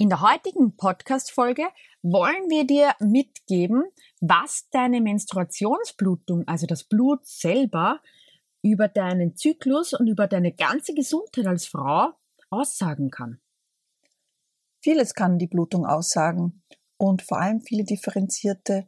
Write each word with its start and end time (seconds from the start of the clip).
In 0.00 0.08
der 0.08 0.22
heutigen 0.22 0.78
Podcast-Folge 0.78 1.64
wollen 2.00 2.48
wir 2.48 2.66
dir 2.66 2.94
mitgeben, 3.00 3.84
was 4.22 4.66
deine 4.70 5.02
Menstruationsblutung, 5.02 6.48
also 6.48 6.66
das 6.66 6.84
Blut 6.84 7.26
selber, 7.26 8.00
über 8.62 8.88
deinen 8.88 9.36
Zyklus 9.36 9.92
und 9.92 10.06
über 10.06 10.26
deine 10.26 10.54
ganze 10.54 10.94
Gesundheit 10.94 11.46
als 11.46 11.66
Frau 11.66 12.14
aussagen 12.48 13.10
kann. 13.10 13.42
Vieles 14.80 15.12
kann 15.12 15.36
die 15.36 15.48
Blutung 15.48 15.84
aussagen 15.84 16.62
und 16.96 17.20
vor 17.20 17.38
allem 17.38 17.60
viele 17.60 17.84
differenzierte 17.84 18.86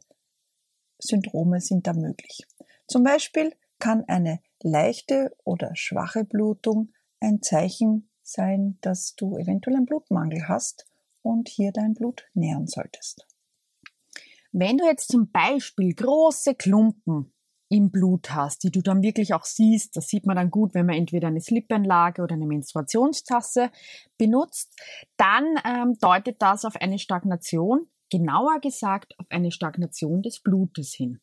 Syndrome 0.97 1.61
sind 1.61 1.85
da 1.85 1.93
möglich. 1.93 2.47
Zum 2.87 3.03
Beispiel 3.03 3.53
kann 3.77 4.03
eine 4.07 4.39
leichte 4.63 5.37
oder 5.43 5.75
schwache 5.75 6.23
Blutung 6.23 6.91
ein 7.19 7.43
Zeichen 7.43 8.09
sein, 8.23 8.79
dass 8.81 9.13
du 9.13 9.37
eventuell 9.37 9.75
einen 9.75 9.85
Blutmangel 9.85 10.47
hast 10.47 10.87
und 11.23 11.49
hier 11.49 11.71
dein 11.71 11.95
Blut 11.95 12.25
nähern 12.33 12.67
solltest. 12.67 13.25
Wenn 14.51 14.77
du 14.77 14.85
jetzt 14.85 15.11
zum 15.11 15.31
Beispiel 15.31 15.95
große 15.95 16.53
Klumpen 16.53 17.33
im 17.69 17.89
Blut 17.89 18.29
hast, 18.31 18.63
die 18.63 18.69
du 18.69 18.81
dann 18.81 19.01
wirklich 19.01 19.33
auch 19.33 19.45
siehst, 19.45 19.97
das 19.97 20.07
sieht 20.07 20.27
man 20.27 20.35
dann 20.35 20.51
gut, 20.51 20.75
wenn 20.75 20.85
man 20.85 20.95
entweder 20.95 21.29
eine 21.29 21.41
Slipanlage 21.41 22.21
oder 22.21 22.35
eine 22.35 22.45
Menstruationstasse 22.45 23.71
benutzt, 24.19 24.79
dann 25.17 25.55
ähm, 25.65 25.97
deutet 25.99 26.39
das 26.39 26.65
auf 26.65 26.75
eine 26.75 26.99
Stagnation, 26.99 27.87
genauer 28.11 28.59
gesagt 28.59 29.17
auf 29.17 29.25
eine 29.29 29.51
Stagnation 29.51 30.21
des 30.21 30.39
Blutes 30.39 30.93
hin. 30.93 31.19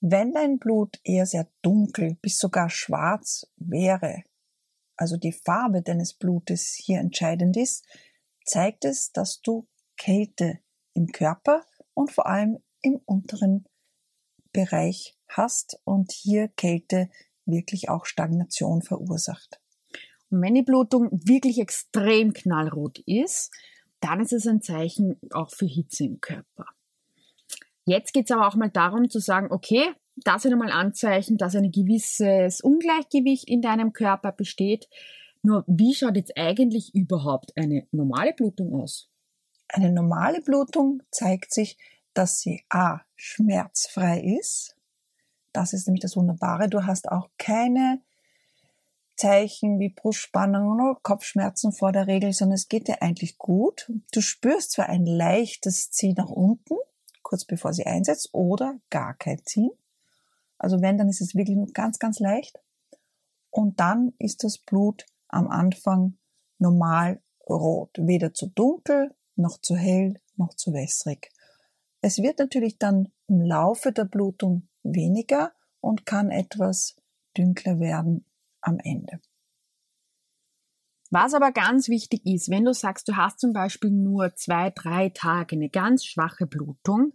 Wenn 0.00 0.32
dein 0.32 0.60
Blut 0.60 1.00
eher 1.02 1.26
sehr 1.26 1.48
dunkel 1.62 2.16
bis 2.22 2.38
sogar 2.38 2.70
schwarz 2.70 3.50
wäre, 3.56 4.22
also 4.96 5.16
die 5.16 5.32
Farbe 5.32 5.82
deines 5.82 6.14
Blutes 6.14 6.74
hier 6.80 7.00
entscheidend 7.00 7.56
ist, 7.56 7.84
zeigt 8.46 8.84
es, 8.84 9.12
dass 9.12 9.42
du 9.42 9.66
Kälte 9.96 10.60
im 10.94 11.08
Körper 11.08 11.64
und 11.94 12.10
vor 12.10 12.26
allem 12.26 12.58
im 12.80 13.00
unteren 13.04 13.66
Bereich 14.52 15.14
hast 15.28 15.78
und 15.84 16.12
hier 16.12 16.48
Kälte 16.48 17.10
wirklich 17.44 17.88
auch 17.88 18.06
Stagnation 18.06 18.82
verursacht. 18.82 19.60
Und 20.30 20.42
wenn 20.42 20.54
die 20.54 20.62
Blutung 20.62 21.10
wirklich 21.12 21.58
extrem 21.58 22.32
knallrot 22.32 22.98
ist, 23.00 23.52
dann 24.00 24.20
ist 24.20 24.32
es 24.32 24.46
ein 24.46 24.62
Zeichen 24.62 25.18
auch 25.32 25.50
für 25.50 25.66
Hitze 25.66 26.04
im 26.04 26.20
Körper. 26.20 26.66
Jetzt 27.84 28.12
geht 28.12 28.24
es 28.24 28.36
aber 28.36 28.48
auch 28.48 28.56
mal 28.56 28.70
darum 28.70 29.08
zu 29.08 29.20
sagen, 29.20 29.48
okay, 29.50 29.92
das 30.16 30.42
sind 30.42 30.52
einmal 30.52 30.72
Anzeichen, 30.72 31.36
dass 31.36 31.54
ein 31.54 31.70
gewisses 31.70 32.60
Ungleichgewicht 32.60 33.48
in 33.48 33.62
deinem 33.62 33.92
Körper 33.92 34.32
besteht. 34.32 34.88
Nur 35.46 35.62
wie 35.68 35.94
schaut 35.94 36.16
jetzt 36.16 36.36
eigentlich 36.36 36.92
überhaupt 36.92 37.56
eine 37.56 37.86
normale 37.92 38.32
Blutung 38.32 38.74
aus? 38.74 39.08
Eine 39.68 39.92
normale 39.92 40.40
Blutung 40.40 41.04
zeigt 41.12 41.54
sich, 41.54 41.78
dass 42.14 42.40
sie 42.40 42.64
a. 42.68 43.02
schmerzfrei 43.14 44.20
ist. 44.40 44.74
Das 45.52 45.72
ist 45.72 45.86
nämlich 45.86 46.02
das 46.02 46.16
Wunderbare. 46.16 46.68
Du 46.68 46.84
hast 46.84 47.08
auch 47.12 47.28
keine 47.38 48.00
Zeichen 49.14 49.78
wie 49.78 49.90
Brustspannung 49.90 50.80
oder 50.80 50.98
Kopfschmerzen 51.00 51.70
vor 51.70 51.92
der 51.92 52.08
Regel, 52.08 52.32
sondern 52.32 52.56
es 52.56 52.66
geht 52.66 52.88
dir 52.88 53.00
eigentlich 53.00 53.38
gut. 53.38 53.88
Du 54.12 54.22
spürst 54.22 54.72
zwar 54.72 54.88
ein 54.88 55.06
leichtes 55.06 55.92
Ziehen 55.92 56.16
nach 56.16 56.28
unten, 56.28 56.74
kurz 57.22 57.44
bevor 57.44 57.72
sie 57.72 57.86
einsetzt, 57.86 58.30
oder 58.32 58.80
gar 58.90 59.14
kein 59.14 59.38
Ziehen. 59.44 59.70
Also 60.58 60.82
wenn, 60.82 60.98
dann 60.98 61.08
ist 61.08 61.20
es 61.20 61.36
wirklich 61.36 61.56
nur 61.56 61.68
ganz, 61.68 62.00
ganz 62.00 62.18
leicht. 62.18 62.58
Und 63.50 63.78
dann 63.78 64.12
ist 64.18 64.42
das 64.42 64.58
Blut 64.58 65.06
am 65.28 65.48
Anfang 65.48 66.18
normal 66.58 67.22
rot, 67.48 67.96
weder 67.98 68.34
zu 68.34 68.48
dunkel, 68.48 69.14
noch 69.36 69.60
zu 69.60 69.76
hell, 69.76 70.20
noch 70.36 70.54
zu 70.54 70.72
wässrig. 70.72 71.30
Es 72.00 72.18
wird 72.18 72.38
natürlich 72.38 72.78
dann 72.78 73.12
im 73.28 73.40
Laufe 73.40 73.92
der 73.92 74.04
Blutung 74.04 74.68
weniger 74.82 75.52
und 75.80 76.06
kann 76.06 76.30
etwas 76.30 76.96
dünkler 77.36 77.80
werden 77.80 78.24
am 78.60 78.78
Ende. 78.78 79.20
Was 81.10 81.34
aber 81.34 81.52
ganz 81.52 81.88
wichtig 81.88 82.26
ist, 82.26 82.50
wenn 82.50 82.64
du 82.64 82.74
sagst, 82.74 83.08
du 83.08 83.16
hast 83.16 83.38
zum 83.38 83.52
Beispiel 83.52 83.90
nur 83.90 84.34
zwei, 84.34 84.70
drei 84.70 85.10
Tage 85.10 85.54
eine 85.54 85.68
ganz 85.68 86.04
schwache 86.04 86.46
Blutung, 86.46 87.12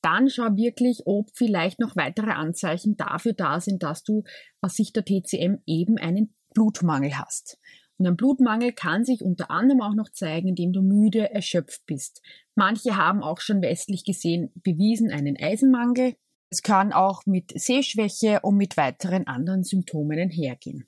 dann 0.00 0.30
schau 0.30 0.56
wirklich, 0.56 1.02
ob 1.04 1.30
vielleicht 1.34 1.78
noch 1.78 1.94
weitere 1.94 2.30
Anzeichen 2.30 2.96
dafür 2.96 3.34
da 3.34 3.60
sind, 3.60 3.82
dass 3.82 4.02
du 4.02 4.24
aus 4.62 4.76
Sicht 4.76 4.96
der 4.96 5.04
TCM 5.04 5.58
eben 5.66 5.98
einen 5.98 6.34
Blutmangel 6.54 7.18
hast. 7.18 7.58
Und 7.98 8.06
ein 8.06 8.16
Blutmangel 8.16 8.72
kann 8.72 9.04
sich 9.04 9.22
unter 9.22 9.50
anderem 9.50 9.82
auch 9.82 9.94
noch 9.94 10.08
zeigen, 10.08 10.48
indem 10.48 10.72
du 10.72 10.82
müde, 10.82 11.30
erschöpft 11.30 11.86
bist. 11.86 12.22
Manche 12.54 12.96
haben 12.96 13.22
auch 13.22 13.40
schon 13.40 13.62
westlich 13.62 14.04
gesehen 14.04 14.50
bewiesen 14.54 15.10
einen 15.10 15.36
Eisenmangel. 15.36 16.16
Es 16.50 16.62
kann 16.62 16.92
auch 16.92 17.26
mit 17.26 17.52
Sehschwäche 17.54 18.40
und 18.42 18.56
mit 18.56 18.76
weiteren 18.76 19.26
anderen 19.26 19.62
Symptomen 19.62 20.18
einhergehen. 20.18 20.86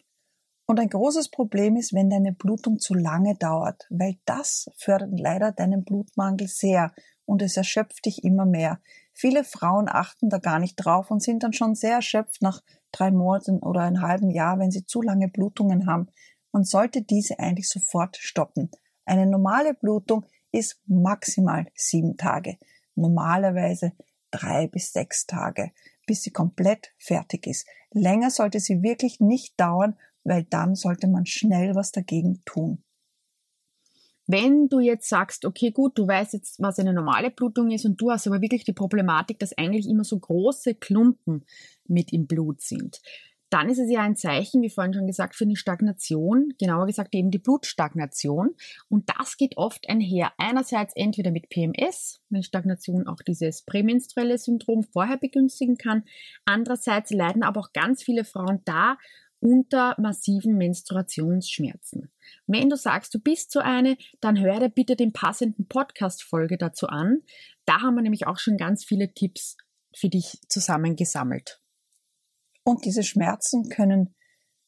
Und 0.68 0.80
ein 0.80 0.88
großes 0.88 1.28
Problem 1.28 1.76
ist, 1.76 1.92
wenn 1.92 2.10
deine 2.10 2.32
Blutung 2.32 2.80
zu 2.80 2.94
lange 2.94 3.36
dauert, 3.36 3.86
weil 3.88 4.16
das 4.24 4.68
fördert 4.76 5.18
leider 5.18 5.52
deinen 5.52 5.84
Blutmangel 5.84 6.48
sehr 6.48 6.92
und 7.24 7.40
es 7.40 7.56
erschöpft 7.56 8.04
dich 8.04 8.24
immer 8.24 8.46
mehr. 8.46 8.80
Viele 9.18 9.44
Frauen 9.44 9.88
achten 9.88 10.28
da 10.28 10.38
gar 10.38 10.58
nicht 10.58 10.76
drauf 10.76 11.10
und 11.10 11.22
sind 11.22 11.42
dann 11.42 11.54
schon 11.54 11.74
sehr 11.74 11.94
erschöpft 11.94 12.42
nach 12.42 12.62
drei 12.92 13.10
Monaten 13.10 13.60
oder 13.60 13.80
einem 13.80 14.02
halben 14.02 14.30
Jahr, 14.30 14.58
wenn 14.58 14.70
sie 14.70 14.84
zu 14.84 15.00
lange 15.00 15.28
Blutungen 15.28 15.86
haben. 15.86 16.08
Man 16.52 16.64
sollte 16.64 17.02
diese 17.02 17.38
eigentlich 17.38 17.68
sofort 17.68 18.16
stoppen. 18.18 18.70
Eine 19.06 19.26
normale 19.26 19.74
Blutung 19.74 20.26
ist 20.52 20.80
maximal 20.86 21.66
sieben 21.74 22.16
Tage. 22.16 22.58
Normalerweise 22.94 23.92
drei 24.30 24.66
bis 24.66 24.92
sechs 24.92 25.26
Tage, 25.26 25.72
bis 26.06 26.22
sie 26.22 26.30
komplett 26.30 26.92
fertig 26.98 27.46
ist. 27.46 27.66
Länger 27.92 28.30
sollte 28.30 28.60
sie 28.60 28.82
wirklich 28.82 29.20
nicht 29.20 29.58
dauern 29.58 29.96
weil 30.26 30.42
dann 30.42 30.74
sollte 30.74 31.06
man 31.06 31.24
schnell 31.24 31.74
was 31.74 31.92
dagegen 31.92 32.42
tun. 32.44 32.82
Wenn 34.26 34.68
du 34.68 34.80
jetzt 34.80 35.08
sagst, 35.08 35.44
okay, 35.44 35.70
gut, 35.70 35.96
du 35.98 36.06
weißt 36.06 36.32
jetzt, 36.32 36.60
was 36.60 36.78
eine 36.78 36.92
normale 36.92 37.30
Blutung 37.30 37.70
ist 37.70 37.84
und 37.84 38.00
du 38.00 38.10
hast 38.10 38.26
aber 38.26 38.40
wirklich 38.40 38.64
die 38.64 38.72
Problematik, 38.72 39.38
dass 39.38 39.56
eigentlich 39.56 39.88
immer 39.88 40.04
so 40.04 40.18
große 40.18 40.74
Klumpen 40.74 41.44
mit 41.86 42.12
im 42.12 42.26
Blut 42.26 42.60
sind, 42.60 43.00
dann 43.50 43.68
ist 43.68 43.78
es 43.78 43.90
ja 43.90 44.00
ein 44.00 44.16
Zeichen, 44.16 44.62
wie 44.62 44.70
vorhin 44.70 44.92
schon 44.92 45.06
gesagt, 45.06 45.36
für 45.36 45.44
eine 45.44 45.54
Stagnation, 45.54 46.54
genauer 46.58 46.86
gesagt 46.86 47.14
eben 47.14 47.30
die 47.30 47.38
Blutstagnation. 47.38 48.56
Und 48.88 49.08
das 49.16 49.36
geht 49.36 49.56
oft 49.56 49.88
einher. 49.88 50.32
Einerseits 50.36 50.94
entweder 50.96 51.30
mit 51.30 51.48
PMS, 51.48 52.20
wenn 52.28 52.42
Stagnation 52.42 53.06
auch 53.06 53.22
dieses 53.22 53.62
prämenstruelle 53.62 54.36
Syndrom 54.38 54.82
vorher 54.82 55.16
begünstigen 55.16 55.76
kann. 55.76 56.02
Andererseits 56.44 57.12
leiden 57.12 57.44
aber 57.44 57.60
auch 57.60 57.72
ganz 57.72 58.02
viele 58.02 58.24
Frauen 58.24 58.62
da 58.64 58.98
unter 59.40 59.94
massiven 60.00 60.56
Menstruationsschmerzen. 60.56 62.10
Wenn 62.46 62.68
du 62.68 62.76
sagst, 62.76 63.14
du 63.14 63.18
bist 63.18 63.52
so 63.52 63.60
eine, 63.60 63.96
dann 64.20 64.38
hör 64.40 64.58
dir 64.60 64.68
bitte 64.68 64.96
den 64.96 65.12
passenden 65.12 65.66
Podcast-Folge 65.66 66.58
dazu 66.58 66.88
an. 66.88 67.22
Da 67.64 67.80
haben 67.82 67.96
wir 67.96 68.02
nämlich 68.02 68.26
auch 68.26 68.38
schon 68.38 68.56
ganz 68.56 68.84
viele 68.84 69.12
Tipps 69.12 69.56
für 69.94 70.08
dich 70.08 70.38
zusammengesammelt. 70.48 71.60
Und 72.64 72.84
diese 72.84 73.02
Schmerzen 73.02 73.68
können 73.68 74.14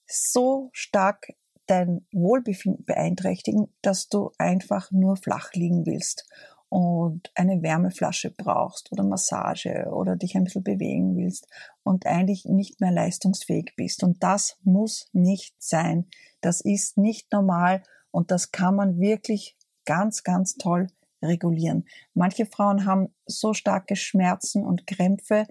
so 0.06 0.70
stark 0.72 1.32
dein 1.66 2.06
Wohlbefinden 2.12 2.84
beeinträchtigen, 2.84 3.74
dass 3.82 4.08
du 4.08 4.32
einfach 4.38 4.90
nur 4.90 5.16
flach 5.16 5.52
liegen 5.52 5.84
willst 5.84 6.28
und 6.68 7.30
eine 7.34 7.62
Wärmeflasche 7.62 8.30
brauchst 8.30 8.92
oder 8.92 9.02
Massage 9.04 9.86
oder 9.90 10.16
dich 10.16 10.36
ein 10.36 10.44
bisschen 10.44 10.64
bewegen 10.64 11.16
willst 11.16 11.48
und 11.82 12.06
eigentlich 12.06 12.44
nicht 12.44 12.80
mehr 12.80 12.92
leistungsfähig 12.92 13.72
bist. 13.76 14.02
Und 14.02 14.22
das 14.22 14.58
muss 14.62 15.08
nicht 15.12 15.54
sein. 15.62 16.06
Das 16.40 16.60
ist 16.60 16.98
nicht 16.98 17.32
normal 17.32 17.82
und 18.10 18.30
das 18.30 18.50
kann 18.50 18.76
man 18.76 19.00
wirklich 19.00 19.56
ganz, 19.86 20.22
ganz 20.22 20.54
toll 20.54 20.88
regulieren. 21.22 21.86
Manche 22.14 22.46
Frauen 22.46 22.84
haben 22.84 23.14
so 23.26 23.54
starke 23.54 23.96
Schmerzen 23.96 24.64
und 24.64 24.86
Krämpfe, 24.86 25.46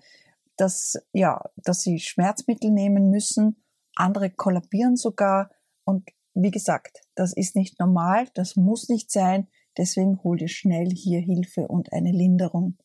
dass, 0.55 0.95
ja, 1.13 1.41
dass 1.57 1.81
sie 1.81 1.99
Schmerzmittel 1.99 2.71
nehmen 2.71 3.09
müssen. 3.09 3.63
Andere 3.95 4.29
kollabieren 4.29 4.95
sogar. 4.95 5.49
Und 5.83 6.09
wie 6.33 6.51
gesagt, 6.51 7.01
das 7.15 7.33
ist 7.33 7.55
nicht 7.55 7.79
normal. 7.79 8.27
Das 8.35 8.55
muss 8.55 8.89
nicht 8.89 9.11
sein. 9.11 9.47
Deswegen 9.77 10.23
hol 10.23 10.37
dir 10.37 10.47
schnell 10.47 10.89
hier 10.89 11.19
Hilfe 11.19 11.67
und 11.67 11.93
eine 11.93 12.11
Linderung. 12.11 12.77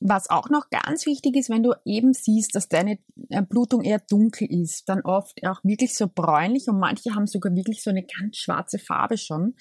Was 0.00 0.30
auch 0.30 0.48
noch 0.48 0.70
ganz 0.70 1.06
wichtig 1.06 1.34
ist, 1.34 1.50
wenn 1.50 1.64
du 1.64 1.74
eben 1.84 2.12
siehst, 2.12 2.54
dass 2.54 2.68
deine 2.68 2.98
äh, 3.30 3.42
Blutung 3.42 3.82
eher 3.82 3.98
dunkel 3.98 4.46
ist, 4.48 4.88
dann 4.88 5.00
oft 5.00 5.44
auch 5.44 5.60
wirklich 5.64 5.94
so 5.96 6.06
bräunlich 6.06 6.68
und 6.68 6.78
manche 6.78 7.16
haben 7.16 7.26
sogar 7.26 7.54
wirklich 7.56 7.82
so 7.82 7.90
eine 7.90 8.04
ganz 8.04 8.36
schwarze 8.36 8.78
Farbe 8.78 9.18
schon, 9.18 9.56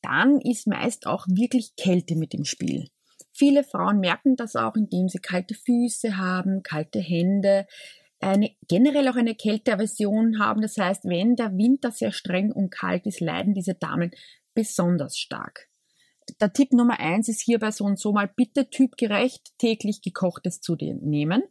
dann 0.00 0.40
ist 0.40 0.66
meist 0.66 1.06
auch 1.06 1.26
wirklich 1.28 1.76
Kälte 1.76 2.16
mit 2.16 2.32
im 2.32 2.44
Spiel. 2.44 2.88
Viele 3.32 3.64
Frauen 3.64 4.00
merken 4.00 4.36
das 4.36 4.56
auch, 4.56 4.76
indem 4.76 5.08
sie 5.08 5.18
kalte 5.18 5.54
Füße 5.54 6.16
haben, 6.16 6.62
kalte 6.62 7.00
Hände, 7.00 7.66
eine, 8.20 8.52
generell 8.66 9.08
auch 9.08 9.16
eine 9.16 9.34
Kälteaversion 9.34 10.38
haben. 10.38 10.62
Das 10.62 10.78
heißt, 10.78 11.04
wenn 11.04 11.36
der 11.36 11.52
Winter 11.56 11.92
sehr 11.92 12.12
streng 12.12 12.50
und 12.50 12.70
kalt 12.70 13.06
ist, 13.06 13.20
leiden 13.20 13.52
diese 13.52 13.74
Damen 13.74 14.10
besonders 14.56 15.16
stark 15.16 15.68
der 16.40 16.52
Tipp 16.52 16.72
Nummer 16.72 16.98
eins 17.00 17.28
ist 17.28 17.40
hierbei 17.40 17.70
so 17.70 17.84
und 17.84 17.98
so 17.98 18.12
mal 18.12 18.28
bitte 18.28 18.68
typgerecht 18.68 19.52
täglich 19.58 20.02
gekochtes 20.02 20.60
zu 20.60 20.76
dir 20.76 20.94
nehmen. 20.94 21.42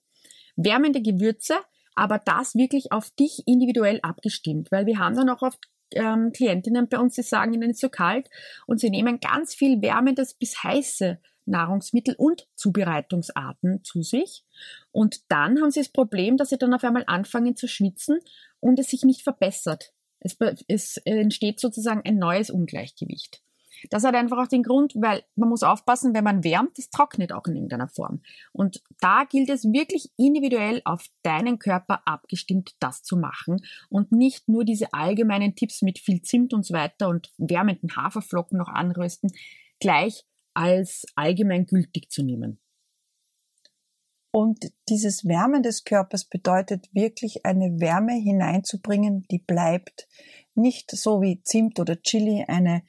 Wärmende 0.56 1.02
Gewürze, 1.02 1.56
aber 1.96 2.20
das 2.20 2.56
wirklich 2.56 2.92
auf 2.92 3.10
dich 3.12 3.44
individuell 3.46 4.00
abgestimmt, 4.02 4.72
weil 4.72 4.86
wir 4.86 5.00
haben 5.00 5.16
dann 5.16 5.30
auch 5.30 5.42
oft 5.42 5.60
ähm, 5.92 6.32
Klientinnen 6.34 6.88
bei 6.90 7.00
uns, 7.00 7.16
die 7.16 7.24
sagen, 7.24 7.54
ihnen 7.54 7.72
ist 7.72 7.80
so 7.80 7.90
kalt 7.90 8.30
und 8.68 8.80
sie 8.80 8.90
nehmen 8.90 9.20
ganz 9.20 9.54
viel 9.54 9.82
wärmendes 9.82 10.34
bis 10.34 10.64
heiße 10.64 11.20
Nahrungsmittel 11.46 12.16
und 12.18 12.48
Zubereitungsarten 12.56 13.84
zu 13.84 14.02
sich. 14.02 14.44
Und 14.92 15.30
dann 15.30 15.62
haben 15.62 15.70
sie 15.70 15.82
das 15.82 15.90
Problem, 15.90 16.38
dass 16.38 16.50
sie 16.50 16.58
dann 16.58 16.74
auf 16.74 16.84
einmal 16.84 17.04
anfangen 17.06 17.56
zu 17.56 17.68
schwitzen 17.68 18.20
und 18.60 18.80
es 18.80 18.90
sich 18.90 19.04
nicht 19.04 19.22
verbessert. 19.22 19.94
Es, 20.26 20.38
es 20.68 20.98
entsteht 20.98 21.60
sozusagen 21.60 22.02
ein 22.04 22.18
neues 22.18 22.50
Ungleichgewicht. 22.50 23.42
Das 23.90 24.04
hat 24.04 24.16
einfach 24.16 24.38
auch 24.38 24.48
den 24.48 24.64
Grund, 24.64 24.94
weil 24.96 25.24
man 25.36 25.50
muss 25.50 25.64
aufpassen, 25.64 26.14
wenn 26.14 26.24
man 26.24 26.44
wärmt, 26.44 26.78
das 26.78 26.90
trocknet 26.90 27.32
auch 27.32 27.46
in 27.46 27.56
irgendeiner 27.56 27.88
Form. 27.88 28.22
Und 28.52 28.82
da 29.00 29.26
gilt 29.30 29.50
es 29.50 29.66
wirklich 29.66 30.10
individuell 30.18 30.82
auf 30.86 31.06
deinen 31.24 31.60
Körper 31.60 32.08
abgestimmt, 32.08 32.76
das 32.80 33.04
zu 33.04 33.18
machen 33.18 33.58
und 33.90 34.12
nicht 34.12 34.48
nur 34.48 34.66
diese 34.66 34.94
allgemeinen 34.94 35.56
Tipps 35.56 35.82
mit 35.82 36.00
viel 36.00 36.22
Zimt 36.22 36.54
und 36.54 36.66
so 36.66 36.74
weiter 36.74 37.10
und 37.10 37.32
wärmenden 37.38 37.96
Haferflocken 37.96 38.58
noch 38.58 38.70
anrösten, 38.70 39.32
gleich 39.80 40.26
als 40.54 41.06
allgemein 41.16 41.66
gültig 41.66 42.10
zu 42.10 42.24
nehmen. 42.24 42.60
Und 44.36 44.70
dieses 44.90 45.24
Wärmen 45.24 45.64
des 45.64 45.86
Körpers 45.86 46.26
bedeutet 46.26 46.94
wirklich 46.94 47.46
eine 47.46 47.80
Wärme 47.80 48.16
hineinzubringen, 48.16 49.26
die 49.32 49.38
bleibt. 49.38 50.10
Nicht 50.56 50.92
so 50.92 51.22
wie 51.22 51.42
Zimt 51.44 51.80
oder 51.80 52.02
Chili 52.02 52.44
eine 52.46 52.84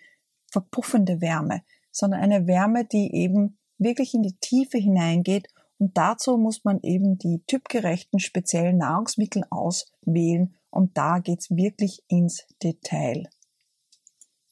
verpuffende 0.51 1.21
Wärme, 1.21 1.63
sondern 1.93 2.19
eine 2.19 2.49
Wärme, 2.49 2.85
die 2.85 3.15
eben 3.15 3.59
wirklich 3.79 4.13
in 4.13 4.25
die 4.25 4.37
Tiefe 4.41 4.79
hineingeht. 4.79 5.47
Und 5.79 5.97
dazu 5.97 6.37
muss 6.37 6.65
man 6.65 6.81
eben 6.83 7.17
die 7.17 7.45
typgerechten 7.47 8.19
speziellen 8.19 8.79
Nahrungsmittel 8.79 9.45
auswählen. 9.49 10.57
Und 10.71 10.99
da 10.99 11.21
geht's 11.21 11.53
wirklich 11.53 12.03
ins 12.09 12.45
Detail. 12.61 13.29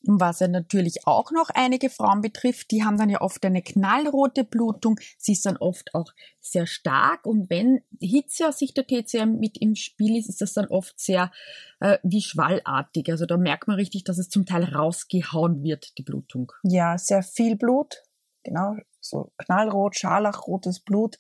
Was 0.07 0.41
ja 0.41 0.49
natürlich 0.49 1.07
auch 1.07 1.31
noch 1.31 1.49
einige 1.55 1.89
Frauen 1.89 2.21
betrifft, 2.21 2.71
die 2.71 2.85
haben 2.85 2.99
dann 2.99 3.09
ja 3.09 3.21
oft 3.21 3.45
eine 3.45 3.63
knallrote 3.63 4.45
Blutung. 4.45 4.99
Sie 5.19 5.33
ist 5.33 5.47
dann 5.47 5.57
oft 5.57 5.95
auch 5.95 6.13
sehr 6.41 6.67
stark 6.67 7.25
und 7.27 7.49
wenn 7.49 7.81
Hitze 8.01 8.49
aus 8.49 8.59
Sicht 8.59 8.77
der 8.77 8.87
TCM 8.87 9.39
mit 9.39 9.57
im 9.61 9.75
Spiel 9.75 10.19
ist, 10.19 10.29
ist 10.29 10.41
das 10.41 10.53
dann 10.53 10.67
oft 10.67 10.99
sehr 11.01 11.33
äh, 11.81 11.99
wie 12.03 12.21
schwallartig. 12.21 13.11
Also 13.11 13.25
da 13.25 13.37
merkt 13.37 13.67
man 13.67 13.77
richtig, 13.77 14.05
dass 14.05 14.19
es 14.19 14.29
zum 14.29 14.45
Teil 14.45 14.65
rausgehauen 14.65 15.63
wird, 15.63 15.97
die 15.97 16.03
Blutung. 16.03 16.53
Ja, 16.63 16.99
sehr 16.99 17.23
viel 17.23 17.57
Blut. 17.57 18.03
Genau, 18.43 18.77
so 19.01 19.33
knallrot, 19.39 19.97
scharlachrotes 19.97 20.81
Blut 20.81 21.19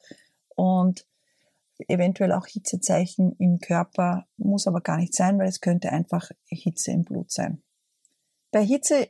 und 0.54 1.06
eventuell 1.88 2.32
auch 2.32 2.46
Hitzezeichen 2.46 3.34
im 3.38 3.58
Körper. 3.58 4.26
Muss 4.36 4.66
aber 4.66 4.80
gar 4.80 4.98
nicht 4.98 5.14
sein, 5.14 5.38
weil 5.38 5.48
es 5.48 5.60
könnte 5.60 5.90
einfach 5.90 6.30
Hitze 6.46 6.92
im 6.92 7.04
Blut 7.04 7.30
sein. 7.30 7.62
Bei 8.54 8.64
Hitze 8.64 9.08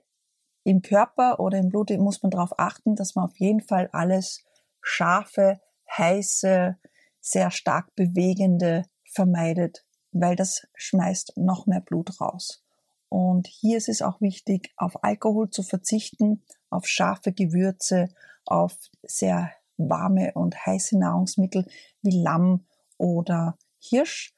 im 0.62 0.80
Körper 0.80 1.38
oder 1.38 1.58
im 1.58 1.68
Blut 1.68 1.90
muss 1.90 2.22
man 2.22 2.30
darauf 2.30 2.58
achten, 2.58 2.96
dass 2.96 3.14
man 3.14 3.26
auf 3.26 3.38
jeden 3.38 3.60
Fall 3.60 3.90
alles 3.92 4.42
scharfe, 4.80 5.60
heiße, 5.98 6.78
sehr 7.20 7.50
stark 7.50 7.94
bewegende 7.94 8.86
vermeidet, 9.04 9.84
weil 10.12 10.34
das 10.34 10.66
schmeißt 10.72 11.36
noch 11.36 11.66
mehr 11.66 11.82
Blut 11.82 12.22
raus. 12.22 12.64
Und 13.10 13.46
hier 13.46 13.76
ist 13.76 13.90
es 13.90 14.00
auch 14.00 14.22
wichtig, 14.22 14.72
auf 14.78 15.04
Alkohol 15.04 15.50
zu 15.50 15.62
verzichten, 15.62 16.42
auf 16.70 16.86
scharfe 16.86 17.34
Gewürze, 17.34 18.08
auf 18.46 18.74
sehr 19.02 19.52
warme 19.76 20.32
und 20.32 20.64
heiße 20.64 20.98
Nahrungsmittel 20.98 21.66
wie 22.00 22.22
Lamm 22.22 22.66
oder 22.96 23.58
Hirsch 23.78 24.34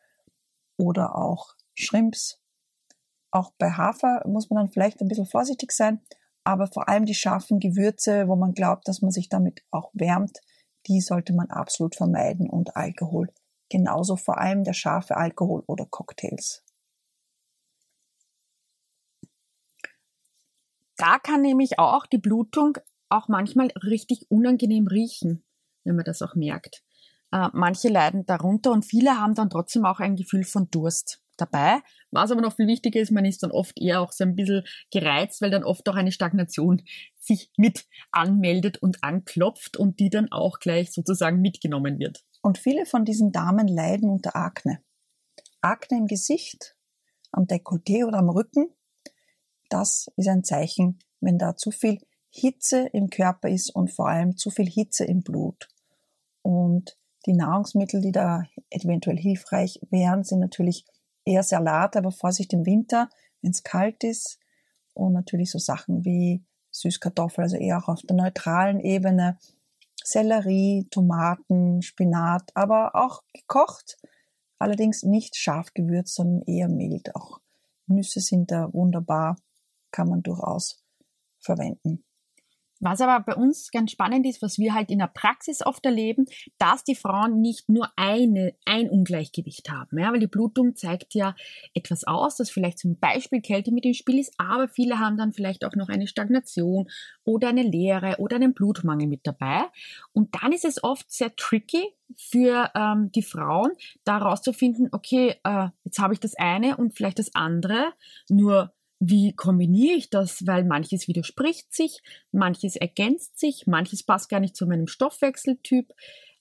oder 0.77 1.15
auch 1.15 1.55
Shrimps 1.75 2.41
auch 3.31 3.53
bei 3.59 3.71
Hafer 3.71 4.23
muss 4.27 4.51
man 4.51 4.57
dann 4.57 4.73
vielleicht 4.73 5.01
ein 5.01 5.09
bisschen 5.09 5.27
vorsichtig 5.27 5.73
sein, 5.73 6.01
aber 6.45 6.67
vor 6.69 6.89
allem 6.89 7.07
die 7.07 7.15
scharfen 7.15 7.59
Gewürze, 7.59 8.29
wo 8.29 8.37
man 8.37 8.55
glaubt, 8.55 8.89
dass 8.89 9.03
man 9.03 9.11
sich 9.11 9.29
damit 9.29 9.63
auch 9.71 9.91
wärmt, 9.95 10.39
die 10.87 11.01
sollte 11.01 11.33
man 11.33 11.51
absolut 11.51 11.97
vermeiden 11.97 12.49
und 12.49 12.77
Alkohol 12.77 13.29
genauso, 13.69 14.17
vor 14.17 14.39
allem 14.39 14.63
der 14.63 14.75
scharfe 14.75 15.17
Alkohol 15.17 15.65
oder 15.67 15.87
Cocktails. 15.87 16.63
Da 20.97 21.19
kann 21.19 21.43
nämlich 21.43 21.79
auch 21.79 22.07
die 22.07 22.19
Blutung 22.19 22.79
auch 23.09 23.29
manchmal 23.29 23.69
richtig 23.83 24.31
unangenehm 24.31 24.87
riechen, 24.87 25.45
wenn 25.85 25.97
man 25.97 26.05
das 26.05 26.23
auch 26.23 26.35
merkt. 26.35 26.83
Äh, 27.33 27.49
manche 27.53 27.89
leiden 27.89 28.25
darunter 28.25 28.73
und 28.73 28.85
viele 28.85 29.21
haben 29.21 29.35
dann 29.35 29.51
trotzdem 29.51 29.85
auch 29.85 30.01
ein 30.01 30.17
Gefühl 30.17 30.45
von 30.45 30.71
Durst 30.71 31.21
dabei. 31.37 31.81
Was 32.11 32.31
aber 32.31 32.41
noch 32.41 32.57
viel 32.57 32.67
wichtiger 32.67 33.01
ist, 33.01 33.11
man 33.11 33.25
ist 33.25 33.43
dann 33.43 33.51
oft 33.51 33.79
eher 33.81 34.01
auch 34.01 34.13
so 34.13 34.25
ein 34.25 34.37
bisschen 34.37 34.65
gereizt, 34.91 35.41
weil 35.41 35.51
dann 35.51 35.65
oft 35.65 35.89
auch 35.89 35.95
eine 35.95 36.13
Stagnation 36.13 36.83
sich 37.19 37.51
mit 37.57 37.87
anmeldet 38.11 38.79
und 38.79 39.03
anklopft 39.03 39.77
und 39.77 40.01
die 40.01 40.11
dann 40.11 40.31
auch 40.31 40.59
gleich 40.59 40.93
sozusagen 40.93 41.41
mitgenommen 41.41 41.99
wird. 41.99 42.25
Und 42.43 42.59
viele 42.59 42.87
von 42.87 43.05
diesen 43.05 43.33
Damen 43.33 43.69
leiden 43.69 44.09
unter 44.09 44.37
Akne. 44.37 44.81
Akne 45.61 45.99
im 45.99 46.07
Gesicht, 46.07 46.77
am 47.33 47.47
Dekolleté 47.47 48.07
oder 48.07 48.19
am 48.19 48.29
Rücken, 48.29 48.69
das 49.69 50.07
ist 50.17 50.29
ein 50.29 50.45
Zeichen, 50.45 50.99
wenn 51.21 51.39
da 51.39 51.57
zu 51.57 51.71
viel 51.71 51.99
Hitze 52.31 52.89
im 52.93 53.11
Körper 53.11 53.49
ist 53.49 53.75
und 53.75 53.93
vor 53.93 54.09
allem 54.09 54.37
zu 54.37 54.51
viel 54.51 54.69
Hitze 54.69 55.05
im 55.05 55.23
Blut. 55.23 55.69
Und 56.43 56.97
die 57.27 57.33
Nahrungsmittel, 57.33 58.01
die 58.01 58.13
da 58.13 58.45
eventuell 58.71 59.17
hilfreich 59.17 59.81
wären, 59.91 60.23
sind 60.23 60.41
natürlich 60.41 60.85
eher 61.27 61.43
Salat, 61.43 61.97
aber 61.97 62.13
Vorsicht 62.13 62.53
im 62.55 62.65
Winter, 62.65 63.11
wenn 63.43 63.51
es 63.51 63.63
kalt 63.63 64.03
ist. 64.05 64.39
Und 64.95 65.13
natürlich 65.13 65.51
so 65.51 65.59
Sachen 65.59 66.05
wie 66.05 66.43
Süßkartoffel, 66.71 67.45
also 67.45 67.57
eher 67.57 67.79
auch 67.79 67.89
auf 67.89 68.01
der 68.03 68.17
neutralen 68.17 68.81
Ebene. 68.81 69.39
Sellerie, 70.03 70.87
Tomaten, 70.91 71.83
Spinat, 71.83 72.51
aber 72.55 72.95
auch 72.95 73.23
gekocht. 73.35 73.99
Allerdings 74.59 75.03
nicht 75.03 75.37
scharf 75.37 75.75
gewürzt, 75.75 76.15
sondern 76.15 76.43
eher 76.43 76.69
mild. 76.69 77.15
Auch 77.15 77.41
Nüsse 77.87 78.21
sind 78.21 78.51
da 78.51 78.73
wunderbar, 78.73 79.37
kann 79.91 80.09
man 80.09 80.23
durchaus 80.23 80.83
verwenden. 81.41 82.05
Was 82.81 83.01
aber 83.01 83.25
bei 83.25 83.35
uns 83.35 83.71
ganz 83.71 83.91
spannend 83.91 84.27
ist, 84.27 84.43
was 84.43 84.59
wir 84.59 84.75
halt 84.75 84.91
in 84.91 84.99
der 84.99 85.07
Praxis 85.07 85.65
oft 85.65 85.85
erleben, 85.87 86.27
dass 86.59 86.85
die 86.85 86.95
Frauen 86.95 87.41
nicht 87.41 87.69
nur 87.69 87.91
eine, 87.97 88.55
ein 88.65 88.91
Ungleichgewicht 88.91 89.71
haben. 89.71 89.99
Ja, 89.99 90.13
weil 90.13 90.21
die 90.21 90.27
Blutung 90.27 90.77
zeigt 90.77 91.15
ja 91.15 91.35
etwas 91.75 92.05
aus, 92.05 92.37
dass 92.37 92.51
vielleicht 92.51 92.79
zum 92.79 92.99
Beispiel 92.99 93.41
Kälte 93.41 93.73
mit 93.73 93.87
im 93.87 93.95
Spiel 93.95 94.19
ist, 94.19 94.35
aber 94.39 94.69
viele 94.69 94.99
haben 94.99 95.17
dann 95.17 95.33
vielleicht 95.33 95.65
auch 95.65 95.75
noch 95.75 95.89
eine 95.89 96.07
Stagnation 96.07 96.89
oder 97.25 97.49
eine 97.49 97.63
Leere 97.63 98.17
oder 98.19 98.37
einen 98.37 98.55
Blutmangel 98.55 99.07
mit 99.07 99.27
dabei. 99.27 99.63
Und 100.13 100.35
dann 100.43 100.53
ist 100.53 100.65
es 100.65 100.83
oft 100.83 101.11
sehr 101.11 101.35
tricky 101.35 101.95
für 102.15 102.71
ähm, 102.75 103.11
die 103.13 103.23
Frauen, 103.23 103.73
da 104.05 104.19
herauszufinden, 104.21 104.89
okay, 104.93 105.37
äh, 105.45 105.69
jetzt 105.85 105.99
habe 105.99 106.15
ich 106.15 106.21
das 106.21 106.35
eine 106.37 106.77
und 106.77 106.95
vielleicht 106.95 107.19
das 107.19 107.35
andere, 107.35 107.93
nur 108.29 108.73
wie 108.99 109.35
kombiniere 109.35 109.97
ich 109.97 110.11
das? 110.11 110.47
Weil 110.47 110.65
manches 110.65 111.09
widerspricht 111.09 111.75
sich, 111.75 112.03
manches 112.33 112.77
ergänzt 112.77 113.39
sich, 113.39 113.67
manches 113.67 114.03
passt 114.03 114.29
gar 114.29 114.41
nicht 114.41 114.57
zu 114.57 114.67
meinem 114.67 114.87
Stoffwechseltyp. 114.87 115.93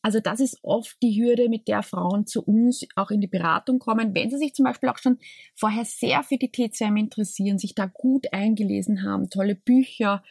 Also 0.01 0.19
das 0.19 0.39
ist 0.39 0.59
oft 0.61 0.95
die 1.01 1.19
Hürde, 1.19 1.49
mit 1.49 1.67
der 1.67 1.81
Frauen 1.81 2.27
zu 2.27 2.43
uns 2.43 2.85
auch 2.95 3.09
in 3.09 3.21
die 3.21 3.27
Beratung 3.27 3.79
kommen, 3.79 4.13
wenn 4.13 4.29
sie 4.29 4.37
sich 4.37 4.53
zum 4.53 4.63
Beispiel 4.65 4.89
auch 4.89 4.99
schon 4.99 5.17
vorher 5.55 5.83
sehr 5.83 6.21
für 6.23 6.37
die 6.37 6.51
TCM 6.51 6.95
interessieren, 6.95 7.57
sich 7.57 7.73
da 7.73 7.87
gut 7.87 8.31
eingelesen 8.31 9.03
haben, 9.03 9.29
tolle 9.29 9.55
Bücher 9.55 10.23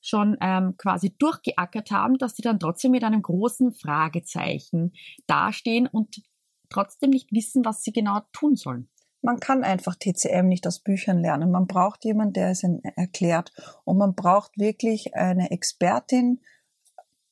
schon 0.00 0.36
ähm, 0.40 0.76
quasi 0.78 1.14
durchgeackert 1.18 1.90
haben, 1.90 2.16
dass 2.18 2.36
sie 2.36 2.42
dann 2.42 2.58
trotzdem 2.58 2.92
mit 2.92 3.04
einem 3.04 3.20
großen 3.20 3.72
Fragezeichen 3.72 4.94
dastehen 5.26 5.86
und 5.86 6.22
trotzdem 6.70 7.10
nicht 7.10 7.30
wissen, 7.32 7.64
was 7.64 7.82
sie 7.82 7.92
genau 7.92 8.20
tun 8.32 8.56
sollen. 8.56 8.88
Man 9.20 9.40
kann 9.40 9.64
einfach 9.64 9.96
TCM 9.96 10.46
nicht 10.46 10.66
aus 10.66 10.80
Büchern 10.80 11.18
lernen. 11.18 11.50
Man 11.50 11.66
braucht 11.66 12.04
jemanden, 12.04 12.34
der 12.34 12.50
es 12.50 12.62
erklärt. 12.96 13.52
Und 13.84 13.98
man 13.98 14.14
braucht 14.14 14.58
wirklich 14.58 15.14
eine 15.14 15.50
Expertin 15.50 16.40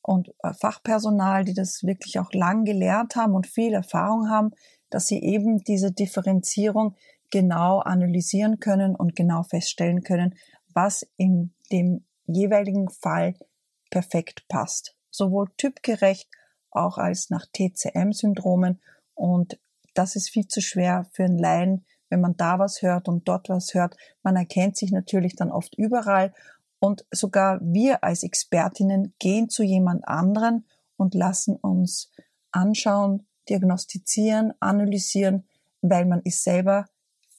und 0.02 0.32
äh, 0.42 0.52
Fachpersonal, 0.52 1.44
die 1.44 1.54
das 1.54 1.82
wirklich 1.84 2.18
auch 2.18 2.32
lang 2.32 2.64
gelernt 2.64 3.16
haben 3.16 3.34
und 3.34 3.46
viel 3.46 3.74
Erfahrung 3.74 4.30
haben, 4.30 4.50
dass 4.90 5.06
sie 5.06 5.22
eben 5.22 5.64
diese 5.64 5.92
Differenzierung 5.92 6.94
genau 7.30 7.80
analysieren 7.80 8.60
können 8.60 8.94
und 8.94 9.16
genau 9.16 9.42
feststellen 9.42 10.02
können, 10.02 10.34
was 10.72 11.06
in 11.16 11.52
dem 11.72 12.04
jeweiligen 12.26 12.88
Fall 12.88 13.34
perfekt 13.90 14.46
passt. 14.48 14.96
Sowohl 15.10 15.48
typgerecht 15.56 16.28
auch 16.70 16.98
als 16.98 17.30
nach 17.30 17.46
TCM-Syndromen. 17.46 18.80
Und 19.14 19.58
das 19.98 20.16
ist 20.16 20.30
viel 20.30 20.46
zu 20.46 20.60
schwer 20.60 21.06
für 21.12 21.24
einen 21.24 21.38
Laien, 21.38 21.84
wenn 22.08 22.20
man 22.20 22.36
da 22.36 22.58
was 22.58 22.82
hört 22.82 23.08
und 23.08 23.26
dort 23.28 23.48
was 23.48 23.74
hört. 23.74 23.96
Man 24.22 24.36
erkennt 24.36 24.76
sich 24.76 24.92
natürlich 24.92 25.34
dann 25.36 25.50
oft 25.50 25.74
überall. 25.76 26.32
Und 26.78 27.06
sogar 27.10 27.58
wir 27.62 28.04
als 28.04 28.22
Expertinnen 28.22 29.14
gehen 29.18 29.48
zu 29.48 29.62
jemand 29.62 30.06
anderen 30.06 30.66
und 30.96 31.14
lassen 31.14 31.56
uns 31.56 32.10
anschauen, 32.52 33.26
diagnostizieren, 33.48 34.52
analysieren, 34.60 35.48
weil 35.80 36.04
man 36.04 36.20
ist 36.22 36.44
selber 36.44 36.86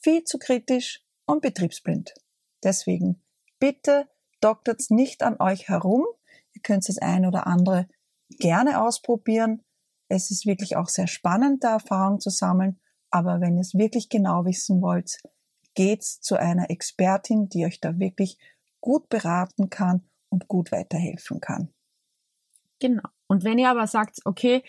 viel 0.00 0.24
zu 0.24 0.38
kritisch 0.38 1.02
und 1.26 1.42
betriebsblind. 1.42 2.14
Deswegen 2.62 3.22
bitte 3.58 4.08
doktert's 4.40 4.90
nicht 4.90 5.22
an 5.22 5.40
euch 5.40 5.68
herum. 5.68 6.04
Ihr 6.52 6.62
könnt 6.62 6.88
das 6.88 6.98
ein 6.98 7.26
oder 7.26 7.46
andere 7.46 7.88
gerne 8.30 8.82
ausprobieren. 8.82 9.62
Es 10.08 10.30
ist 10.30 10.46
wirklich 10.46 10.76
auch 10.76 10.88
sehr 10.88 11.06
spannend, 11.06 11.64
da 11.64 11.74
Erfahrung 11.74 12.20
zu 12.20 12.30
sammeln. 12.30 12.80
Aber 13.10 13.40
wenn 13.40 13.56
ihr 13.56 13.62
es 13.62 13.74
wirklich 13.74 14.08
genau 14.08 14.44
wissen 14.44 14.80
wollt, 14.80 15.18
geht's 15.74 16.20
zu 16.20 16.36
einer 16.36 16.70
Expertin, 16.70 17.48
die 17.48 17.64
euch 17.64 17.80
da 17.80 17.98
wirklich 17.98 18.38
gut 18.80 19.08
beraten 19.08 19.70
kann 19.70 20.02
und 20.28 20.48
gut 20.48 20.72
weiterhelfen 20.72 21.40
kann. 21.40 21.72
Genau. 22.80 23.08
Und 23.26 23.44
wenn 23.44 23.58
ihr 23.58 23.70
aber 23.70 23.86
sagt, 23.86 24.20
okay, 24.24 24.62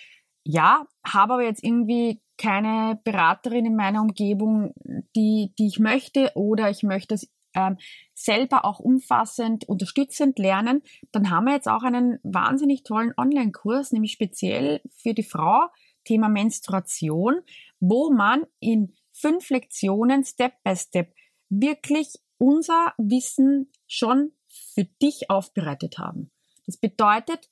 ja, 0.43 0.85
habe 1.05 1.33
aber 1.33 1.43
jetzt 1.43 1.63
irgendwie 1.63 2.21
keine 2.37 2.99
Beraterin 3.03 3.65
in 3.65 3.75
meiner 3.75 4.01
Umgebung, 4.01 4.73
die, 5.15 5.53
die 5.57 5.67
ich 5.67 5.79
möchte, 5.79 6.31
oder 6.35 6.69
ich 6.69 6.83
möchte 6.83 7.15
es 7.15 7.29
ähm, 7.55 7.77
selber 8.13 8.65
auch 8.65 8.79
umfassend 8.79 9.67
unterstützend 9.67 10.39
lernen, 10.39 10.81
dann 11.11 11.29
haben 11.29 11.45
wir 11.45 11.53
jetzt 11.53 11.67
auch 11.67 11.83
einen 11.83 12.19
wahnsinnig 12.23 12.83
tollen 12.83 13.13
Online-Kurs, 13.17 13.91
nämlich 13.91 14.13
speziell 14.13 14.81
für 14.95 15.13
die 15.13 15.23
Frau, 15.23 15.67
Thema 16.03 16.29
Menstruation, 16.29 17.41
wo 17.79 18.11
man 18.11 18.45
in 18.59 18.93
fünf 19.11 19.49
Lektionen 19.49 20.23
Step 20.23 20.53
by 20.63 20.75
Step 20.75 21.13
wirklich 21.49 22.15
unser 22.37 22.93
Wissen 22.97 23.71
schon 23.87 24.31
für 24.47 24.85
dich 24.85 25.29
aufbereitet 25.29 25.97
haben. 25.97 26.31
Das 26.65 26.77
bedeutet, 26.77 27.49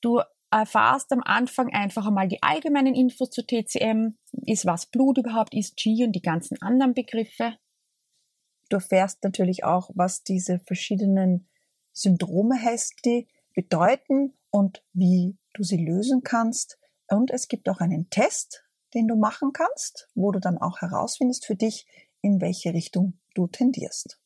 du 0.00 0.20
erfahrst 0.50 1.12
am 1.12 1.22
Anfang 1.22 1.68
einfach 1.72 2.06
einmal 2.06 2.28
die 2.28 2.42
allgemeinen 2.42 2.94
Infos 2.94 3.30
zu 3.30 3.42
TCM, 3.46 4.16
ist 4.46 4.66
was 4.66 4.86
Blut 4.86 5.18
überhaupt 5.18 5.54
ist, 5.54 5.76
G 5.76 6.04
und 6.04 6.12
die 6.12 6.22
ganzen 6.22 6.60
anderen 6.60 6.94
Begriffe. 6.94 7.56
Du 8.70 8.76
erfährst 8.76 9.22
natürlich 9.24 9.64
auch, 9.64 9.90
was 9.94 10.22
diese 10.22 10.60
verschiedenen 10.60 11.48
Syndrome 11.92 12.62
heißt, 12.62 13.04
die 13.04 13.28
bedeuten 13.52 14.32
und 14.50 14.82
wie 14.92 15.36
du 15.52 15.64
sie 15.64 15.84
lösen 15.84 16.22
kannst. 16.22 16.78
Und 17.08 17.30
es 17.30 17.48
gibt 17.48 17.68
auch 17.68 17.80
einen 17.80 18.08
Test, 18.10 18.64
den 18.94 19.08
du 19.08 19.16
machen 19.16 19.52
kannst, 19.52 20.08
wo 20.14 20.30
du 20.30 20.38
dann 20.38 20.56
auch 20.56 20.80
herausfindest 20.80 21.44
für 21.46 21.56
dich, 21.56 21.86
in 22.22 22.40
welche 22.40 22.72
Richtung 22.72 23.18
du 23.34 23.48
tendierst. 23.48 24.20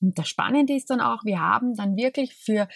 Und 0.00 0.18
das 0.18 0.28
Spannende 0.28 0.74
ist 0.74 0.90
dann 0.90 1.00
auch, 1.00 1.24
wir 1.24 1.40
haben 1.40 1.74
dann 1.74 1.96
wirklich 1.96 2.34
für 2.34 2.68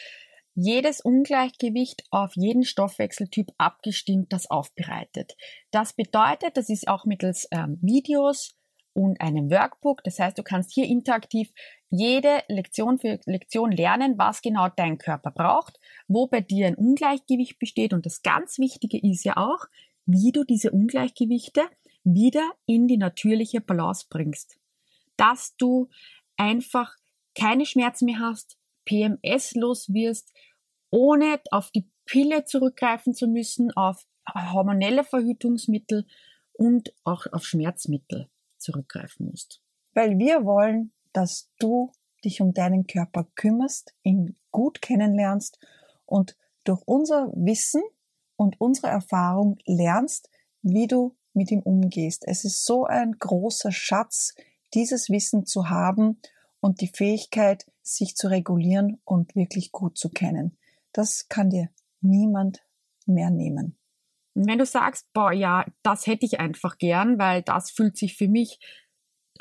jedes 0.54 1.00
Ungleichgewicht 1.00 2.04
auf 2.10 2.32
jeden 2.34 2.64
Stoffwechseltyp 2.64 3.52
abgestimmt, 3.58 4.32
das 4.32 4.50
aufbereitet. 4.50 5.36
Das 5.70 5.92
bedeutet, 5.92 6.56
das 6.56 6.70
ist 6.70 6.88
auch 6.88 7.04
mittels 7.04 7.46
ähm, 7.50 7.78
Videos 7.82 8.56
und 8.94 9.20
einem 9.20 9.50
Workbook. 9.50 10.02
Das 10.04 10.18
heißt, 10.18 10.38
du 10.38 10.42
kannst 10.42 10.72
hier 10.72 10.86
interaktiv 10.86 11.52
jede 11.90 12.42
Lektion 12.48 12.98
für 12.98 13.20
Lektion 13.26 13.70
lernen, 13.70 14.16
was 14.16 14.40
genau 14.40 14.68
dein 14.68 14.98
Körper 14.98 15.30
braucht, 15.30 15.78
wo 16.08 16.26
bei 16.26 16.40
dir 16.40 16.66
ein 16.66 16.76
Ungleichgewicht 16.76 17.58
besteht. 17.58 17.92
Und 17.92 18.06
das 18.06 18.22
ganz 18.22 18.58
Wichtige 18.58 18.98
ist 18.98 19.24
ja 19.24 19.36
auch, 19.36 19.66
wie 20.06 20.32
du 20.32 20.44
diese 20.44 20.70
Ungleichgewichte 20.70 21.62
wieder 22.04 22.52
in 22.66 22.86
die 22.86 22.96
natürliche 22.96 23.60
Balance 23.60 24.06
bringst. 24.08 24.58
Dass 25.16 25.56
du 25.56 25.88
einfach 26.36 26.94
keine 27.34 27.66
Schmerzen 27.66 28.06
mehr 28.06 28.20
hast, 28.20 28.58
PMS 28.84 29.54
los 29.54 29.92
wirst, 29.92 30.32
ohne 30.90 31.40
auf 31.50 31.70
die 31.70 31.88
Pille 32.06 32.44
zurückgreifen 32.44 33.14
zu 33.14 33.26
müssen, 33.26 33.72
auf 33.72 34.06
hormonelle 34.34 35.04
Verhütungsmittel 35.04 36.06
und 36.52 36.92
auch 37.04 37.26
auf 37.32 37.44
Schmerzmittel 37.44 38.28
zurückgreifen 38.64 39.26
musst. 39.26 39.60
Weil 39.92 40.18
wir 40.18 40.44
wollen, 40.44 40.92
dass 41.12 41.50
du 41.58 41.92
dich 42.24 42.40
um 42.40 42.52
deinen 42.52 42.86
Körper 42.86 43.26
kümmerst, 43.34 43.94
ihn 44.02 44.36
gut 44.50 44.82
kennenlernst 44.82 45.58
und 46.06 46.36
durch 46.64 46.82
unser 46.86 47.30
Wissen 47.34 47.82
und 48.36 48.60
unsere 48.60 48.88
Erfahrung 48.88 49.58
lernst, 49.66 50.30
wie 50.62 50.86
du 50.86 51.14
mit 51.34 51.50
ihm 51.50 51.60
umgehst. 51.60 52.24
Es 52.26 52.44
ist 52.44 52.64
so 52.64 52.84
ein 52.84 53.12
großer 53.18 53.72
Schatz, 53.72 54.34
dieses 54.72 55.10
Wissen 55.10 55.46
zu 55.46 55.68
haben 55.68 56.20
und 56.60 56.80
die 56.80 56.88
Fähigkeit, 56.88 57.66
sich 57.82 58.16
zu 58.16 58.28
regulieren 58.28 59.00
und 59.04 59.36
wirklich 59.36 59.70
gut 59.72 59.98
zu 59.98 60.08
kennen. 60.08 60.56
Das 60.92 61.28
kann 61.28 61.50
dir 61.50 61.68
niemand 62.00 62.64
mehr 63.06 63.30
nehmen. 63.30 63.76
Wenn 64.34 64.58
du 64.58 64.66
sagst, 64.66 65.06
boah, 65.12 65.32
ja, 65.32 65.64
das 65.82 66.06
hätte 66.06 66.26
ich 66.26 66.40
einfach 66.40 66.78
gern, 66.78 67.18
weil 67.18 67.42
das 67.42 67.70
fühlt 67.70 67.96
sich 67.96 68.16
für 68.16 68.28
mich 68.28 68.58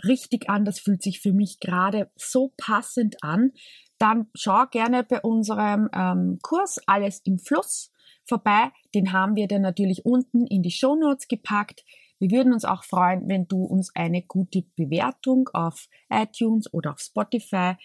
richtig 0.04 0.50
an, 0.50 0.66
das 0.66 0.80
fühlt 0.80 1.02
sich 1.02 1.20
für 1.20 1.34
mich 1.34 1.60
gerade 1.60 2.12
so 2.16 2.54
passend 2.58 3.24
an, 3.24 3.52
dann 3.98 4.28
schau 4.36 4.66
gerne 4.68 5.04
bei 5.04 5.22
unserem 5.22 5.90
ähm, 5.94 6.40
Kurs 6.42 6.80
Alles 6.88 7.22
im 7.26 7.40
Fluss 7.40 7.92
vorbei. 8.26 8.72
Den 8.94 9.14
haben 9.14 9.36
wir 9.36 9.48
dann 9.48 9.62
natürlich 9.62 10.06
unten 10.06 10.46
in 10.48 10.62
die 10.62 10.72
Show 10.72 10.96
Notes 10.96 11.28
gepackt. 11.28 11.84
Wir 12.20 12.32
würden 12.32 12.54
uns 12.54 12.66
auch 12.66 12.84
freuen, 12.84 13.28
wenn 13.28 13.48
du 13.48 13.64
uns 13.64 13.96
eine 13.96 14.22
gute 14.22 14.64
Bewertung 14.76 15.50
auf 15.54 15.88
iTunes 16.10 16.74
oder 16.74 16.92
auf 16.92 17.00
Spotify 17.00 17.76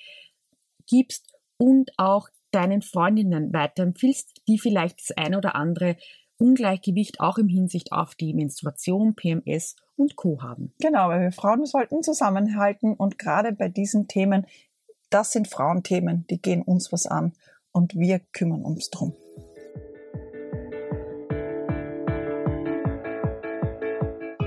gibst 0.87 1.33
und 1.57 1.91
auch 1.97 2.29
deinen 2.51 2.83
Freundinnen 2.83 3.53
weiterempfiehlst, 3.53 4.43
die 4.49 4.59
vielleicht 4.59 5.01
das 5.01 5.17
ein 5.17 5.35
oder 5.35 5.55
andere 5.55 5.97
Ungleichgewicht 6.39 7.21
auch 7.21 7.39
im 7.39 7.49
Hinsicht 7.49 7.93
auf 7.93 8.15
die 8.15 8.33
Menstruation, 8.33 9.15
PMS 9.15 9.75
und 9.97 10.17
Co. 10.17 10.41
haben. 10.41 10.73
Genau, 10.81 11.09
weil 11.09 11.21
wir 11.21 11.33
Frauen 11.33 11.67
sollten 11.67 12.03
zusammenhalten 12.03 12.95
und 12.95 13.19
gerade 13.19 13.53
bei 13.53 13.69
diesen 13.69 14.07
Themen, 14.07 14.47
das 15.11 15.33
sind 15.33 15.49
Frauenthemen, 15.49 16.27
die 16.31 16.41
gehen 16.41 16.63
uns 16.63 16.93
was 16.93 17.07
an 17.07 17.33
und 17.73 17.97
wir 17.97 18.21
kümmern 18.33 18.63
uns 18.63 18.91
drum. 18.91 19.15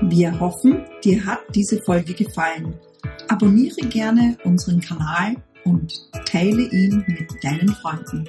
Wir 0.04 0.40
hoffen, 0.40 0.84
dir 1.04 1.24
hat 1.24 1.40
diese 1.54 1.80
Folge 1.82 2.14
gefallen. 2.14 2.78
Abonniere 3.28 3.86
gerne 3.88 4.36
unseren 4.44 4.80
Kanal 4.80 5.36
und 5.64 6.10
teile 6.26 6.62
ihn 6.70 7.04
mit 7.06 7.28
deinen 7.42 7.68
Freunden. 7.68 8.28